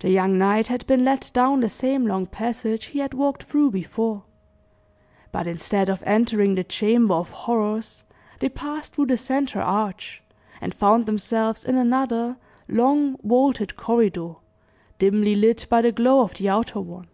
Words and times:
The 0.00 0.10
young 0.10 0.38
knight 0.38 0.66
had 0.66 0.84
been 0.88 1.04
led 1.04 1.30
down 1.32 1.60
the 1.60 1.68
same 1.68 2.04
long 2.04 2.26
passage 2.26 2.86
he 2.86 2.98
had 2.98 3.14
walked 3.14 3.44
through 3.44 3.70
before; 3.70 4.24
but 5.30 5.46
instead 5.46 5.88
of 5.88 6.02
entering 6.04 6.56
the 6.56 6.64
chamber 6.64 7.14
of 7.14 7.30
horrors, 7.30 8.02
they 8.40 8.48
passed 8.48 8.92
through 8.92 9.06
the 9.06 9.16
centre 9.16 9.60
arch, 9.60 10.20
and 10.60 10.74
found 10.74 11.06
themselves 11.06 11.64
in 11.64 11.76
another 11.76 12.38
long, 12.66 13.18
vaulted 13.22 13.76
corridor, 13.76 14.34
dimly 14.98 15.36
lit 15.36 15.64
by 15.70 15.80
the 15.80 15.92
glow 15.92 16.22
of 16.22 16.34
the 16.34 16.48
outer 16.48 16.80
one. 16.80 17.06